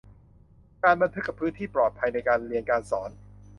[0.83, 3.11] การบันทึกกับพื้นที่ปลอดภัยในการเรียนการสอน